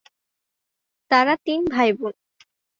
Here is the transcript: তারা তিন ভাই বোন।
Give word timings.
তারা 1.11 1.33
তিন 1.45 1.59
ভাই 1.73 1.89
বোন। 1.93 2.13